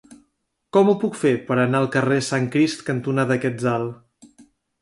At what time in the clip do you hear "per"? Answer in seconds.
1.51-1.57